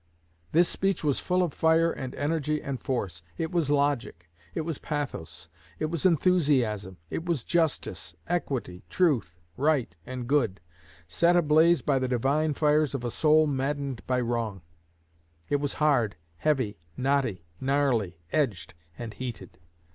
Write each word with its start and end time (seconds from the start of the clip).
This 0.51 0.67
speech 0.67 1.03
was 1.03 1.19
full 1.19 1.43
of 1.43 1.53
fire 1.53 1.91
and 1.91 2.15
energy 2.15 2.59
and 2.59 2.81
force; 2.81 3.21
it 3.37 3.51
was 3.51 3.69
logic; 3.69 4.31
it 4.55 4.61
was 4.61 4.79
pathos; 4.79 5.47
it 5.77 5.91
was 5.91 6.07
enthusiasm; 6.07 6.97
it 7.11 7.23
was 7.23 7.43
justice, 7.43 8.15
equity, 8.25 8.83
truth, 8.89 9.39
right, 9.57 9.95
and 10.03 10.25
good, 10.25 10.59
set 11.07 11.35
ablaze 11.35 11.83
by 11.83 11.99
the 11.99 12.07
divine 12.07 12.55
fires 12.55 12.95
of 12.95 13.03
a 13.03 13.11
soul 13.11 13.45
maddened 13.45 14.01
by 14.07 14.19
wrong; 14.19 14.63
it 15.49 15.57
was 15.57 15.73
hard, 15.75 16.15
heavy, 16.37 16.79
knotty, 16.97 17.45
gnarly, 17.59 18.17
edged, 18.31 18.73
and 18.97 19.13
heated. 19.13 19.59